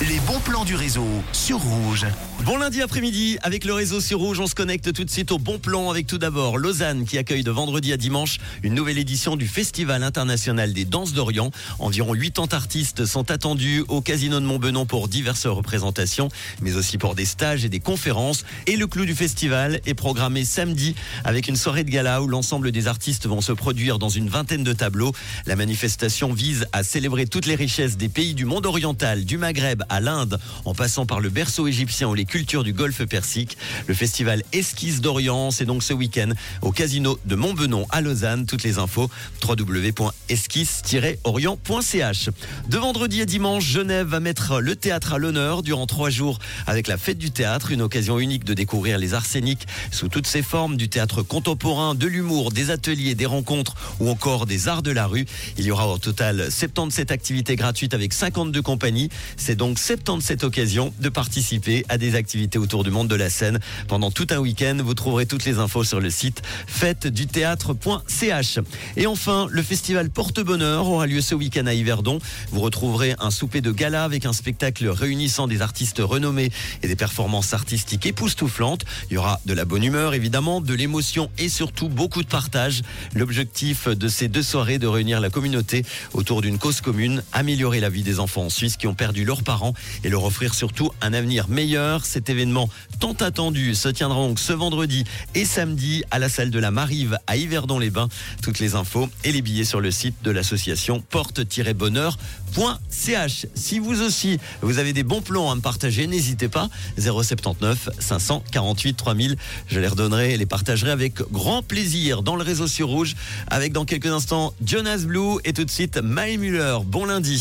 Les 0.00 0.20
bons 0.20 0.38
plans 0.38 0.64
du 0.64 0.76
réseau 0.76 1.04
sur 1.32 1.58
Rouge. 1.58 2.06
Bon 2.44 2.56
lundi 2.56 2.82
après-midi, 2.82 3.36
avec 3.42 3.64
le 3.64 3.74
réseau 3.74 4.00
sur 4.00 4.20
Rouge, 4.20 4.38
on 4.38 4.46
se 4.46 4.54
connecte 4.54 4.92
tout 4.92 5.02
de 5.02 5.10
suite 5.10 5.32
au 5.32 5.38
bon 5.38 5.58
plan 5.58 5.90
avec 5.90 6.06
tout 6.06 6.18
d'abord 6.18 6.56
Lausanne 6.56 7.04
qui 7.04 7.18
accueille 7.18 7.42
de 7.42 7.50
vendredi 7.50 7.92
à 7.92 7.96
dimanche 7.96 8.38
une 8.62 8.74
nouvelle 8.74 8.98
édition 8.98 9.34
du 9.34 9.48
Festival 9.48 10.04
international 10.04 10.72
des 10.72 10.84
danses 10.84 11.14
d'Orient. 11.14 11.50
Environ 11.80 12.14
80 12.14 12.52
artistes 12.52 13.06
sont 13.06 13.32
attendus 13.32 13.84
au 13.88 14.00
Casino 14.00 14.38
de 14.38 14.44
Montbenon 14.46 14.86
pour 14.86 15.08
diverses 15.08 15.48
représentations, 15.48 16.28
mais 16.62 16.76
aussi 16.76 16.96
pour 16.96 17.16
des 17.16 17.24
stages 17.24 17.64
et 17.64 17.68
des 17.68 17.80
conférences. 17.80 18.44
Et 18.68 18.76
le 18.76 18.86
clou 18.86 19.04
du 19.04 19.16
festival 19.16 19.80
est 19.84 19.94
programmé 19.94 20.44
samedi 20.44 20.94
avec 21.24 21.48
une 21.48 21.56
soirée 21.56 21.82
de 21.82 21.90
gala 21.90 22.22
où 22.22 22.28
l'ensemble 22.28 22.70
des 22.70 22.86
artistes 22.86 23.26
vont 23.26 23.40
se 23.40 23.50
produire 23.50 23.98
dans 23.98 24.10
une 24.10 24.28
vingtaine 24.28 24.62
de 24.62 24.72
tableaux. 24.72 25.12
La 25.46 25.56
manifestation 25.56 26.32
vise 26.32 26.68
à 26.72 26.84
célébrer 26.84 27.26
toutes 27.26 27.46
les 27.46 27.56
richesses 27.56 27.96
des 27.96 28.08
pays 28.08 28.34
du 28.34 28.44
monde 28.44 28.64
oriental, 28.64 29.24
du 29.24 29.38
Maghreb 29.38 29.82
à 29.88 30.00
l'Inde, 30.00 30.38
en 30.64 30.74
passant 30.74 31.06
par 31.06 31.20
le 31.20 31.30
berceau 31.30 31.66
égyptien 31.66 32.08
ou 32.08 32.14
les 32.14 32.24
cultures 32.24 32.64
du 32.64 32.72
Golfe 32.72 33.04
Persique. 33.04 33.56
Le 33.86 33.94
festival 33.94 34.42
Esquisse 34.52 35.00
d'Orient, 35.00 35.50
c'est 35.50 35.64
donc 35.64 35.82
ce 35.82 35.92
week-end 35.92 36.30
au 36.62 36.72
casino 36.72 37.18
de 37.24 37.34
Montbenon 37.34 37.86
à 37.90 38.00
Lausanne. 38.00 38.46
Toutes 38.46 38.62
les 38.62 38.78
infos 38.78 39.10
www.esquisse-orient.ch. 39.46 42.28
De 42.68 42.78
vendredi 42.78 43.22
à 43.22 43.24
dimanche, 43.24 43.64
Genève 43.64 44.08
va 44.08 44.20
mettre 44.20 44.60
le 44.60 44.76
théâtre 44.76 45.14
à 45.14 45.18
l'honneur 45.18 45.62
durant 45.62 45.86
trois 45.86 46.10
jours 46.10 46.38
avec 46.66 46.88
la 46.88 46.98
fête 46.98 47.18
du 47.18 47.30
théâtre, 47.30 47.70
une 47.70 47.82
occasion 47.82 48.18
unique 48.18 48.44
de 48.44 48.54
découvrir 48.54 48.98
les 48.98 49.14
arséniques 49.14 49.66
sous 49.90 50.08
toutes 50.08 50.26
ses 50.26 50.42
formes, 50.42 50.76
du 50.76 50.88
théâtre 50.88 51.22
contemporain, 51.22 51.94
de 51.94 52.06
l'humour, 52.06 52.52
des 52.52 52.70
ateliers, 52.70 53.14
des 53.14 53.26
rencontres 53.26 53.74
ou 54.00 54.08
encore 54.08 54.46
des 54.46 54.68
arts 54.68 54.82
de 54.82 54.90
la 54.90 55.06
rue. 55.06 55.26
Il 55.56 55.64
y 55.64 55.70
aura 55.70 55.88
au 55.88 55.98
total 55.98 56.50
77 56.50 57.10
activités 57.10 57.56
gratuites 57.56 57.94
avec 57.94 58.12
52 58.12 58.62
compagnies. 58.62 59.08
C'est 59.36 59.56
donc 59.56 59.77
77 59.78 60.44
occasions 60.44 60.92
de 60.98 61.08
participer 61.08 61.84
à 61.88 61.96
des 61.98 62.14
activités 62.14 62.58
autour 62.58 62.84
du 62.84 62.90
monde 62.90 63.08
de 63.08 63.14
la 63.14 63.30
scène 63.30 63.60
pendant 63.86 64.10
tout 64.10 64.26
un 64.30 64.38
week-end. 64.38 64.76
Vous 64.84 64.94
trouverez 64.94 65.24
toutes 65.24 65.44
les 65.44 65.58
infos 65.58 65.84
sur 65.84 66.00
le 66.00 66.10
site 66.10 66.42
fêteduthéâtre.ch. 66.66 68.58
Et 68.96 69.06
enfin, 69.06 69.46
le 69.50 69.62
festival 69.62 70.10
Porte-Bonheur 70.10 70.86
aura 70.88 71.06
lieu 71.06 71.20
ce 71.20 71.34
week-end 71.34 71.66
à 71.66 71.74
Yverdon. 71.74 72.18
Vous 72.50 72.60
retrouverez 72.60 73.14
un 73.20 73.30
souper 73.30 73.60
de 73.60 73.70
gala 73.70 74.04
avec 74.04 74.26
un 74.26 74.32
spectacle 74.32 74.88
réunissant 74.88 75.46
des 75.46 75.62
artistes 75.62 76.00
renommés 76.00 76.50
et 76.82 76.88
des 76.88 76.96
performances 76.96 77.54
artistiques 77.54 78.06
époustouflantes. 78.06 78.84
Il 79.10 79.14
y 79.14 79.16
aura 79.16 79.40
de 79.46 79.54
la 79.54 79.64
bonne 79.64 79.84
humeur, 79.84 80.14
évidemment, 80.14 80.60
de 80.60 80.74
l'émotion 80.74 81.30
et 81.38 81.48
surtout 81.48 81.88
beaucoup 81.88 82.22
de 82.22 82.28
partage. 82.28 82.82
L'objectif 83.14 83.88
de 83.88 84.08
ces 84.08 84.28
deux 84.28 84.42
soirées 84.42 84.74
est 84.74 84.78
de 84.78 84.86
réunir 84.86 85.20
la 85.20 85.30
communauté 85.30 85.84
autour 86.12 86.42
d'une 86.42 86.58
cause 86.58 86.80
commune, 86.80 87.22
améliorer 87.32 87.80
la 87.80 87.88
vie 87.88 88.02
des 88.02 88.18
enfants 88.18 88.44
en 88.46 88.50
Suisse 88.50 88.76
qui 88.76 88.86
ont 88.86 88.94
perdu 88.94 89.24
leurs 89.24 89.42
parents 89.42 89.67
et 90.04 90.08
leur 90.08 90.24
offrir 90.24 90.54
surtout 90.54 90.90
un 91.00 91.12
avenir 91.12 91.48
meilleur. 91.48 92.04
Cet 92.04 92.30
événement 92.30 92.68
tant 93.00 93.14
attendu 93.14 93.74
se 93.74 93.88
tiendra 93.88 94.20
donc 94.20 94.38
ce 94.38 94.52
vendredi 94.52 95.04
et 95.34 95.44
samedi 95.44 96.04
à 96.10 96.18
la 96.18 96.28
salle 96.28 96.50
de 96.50 96.58
la 96.58 96.70
Marive 96.70 97.18
à 97.26 97.36
Yverdon-les-Bains. 97.36 98.08
Toutes 98.42 98.58
les 98.58 98.74
infos 98.74 99.08
et 99.24 99.32
les 99.32 99.42
billets 99.42 99.64
sur 99.64 99.80
le 99.80 99.90
site 99.90 100.16
de 100.22 100.30
l'association 100.30 101.00
porte-bonheur.ch. 101.00 103.46
Si 103.54 103.78
vous 103.78 104.02
aussi, 104.02 104.38
vous 104.62 104.78
avez 104.78 104.92
des 104.92 105.02
bons 105.02 105.20
plans 105.20 105.50
à 105.50 105.54
me 105.54 105.60
partager, 105.60 106.06
n'hésitez 106.06 106.48
pas. 106.48 106.68
079 106.98 107.90
548 107.98 108.94
3000. 108.94 109.36
Je 109.68 109.80
les 109.80 109.88
redonnerai 109.88 110.34
et 110.34 110.36
les 110.36 110.46
partagerai 110.46 110.90
avec 110.90 111.16
grand 111.30 111.62
plaisir 111.62 112.22
dans 112.22 112.36
le 112.36 112.42
réseau 112.42 112.66
sur 112.66 112.88
Rouge 112.88 113.16
avec 113.48 113.72
dans 113.72 113.84
quelques 113.84 114.06
instants 114.06 114.54
Jonas 114.64 115.02
Blue 115.04 115.38
et 115.44 115.52
tout 115.52 115.64
de 115.64 115.70
suite 115.70 115.98
Maï 115.98 116.38
Muller. 116.38 116.78
Bon 116.84 117.04
lundi. 117.04 117.36